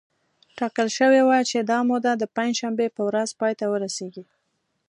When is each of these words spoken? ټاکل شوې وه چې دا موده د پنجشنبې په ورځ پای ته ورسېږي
ټاکل 0.57 0.87
شوې 0.97 1.21
وه 1.27 1.37
چې 1.49 1.57
دا 1.69 1.79
موده 1.89 2.11
د 2.17 2.23
پنجشنبې 2.35 2.87
په 2.95 3.01
ورځ 3.07 3.29
پای 3.39 3.53
ته 3.59 3.65
ورسېږي 3.71 4.23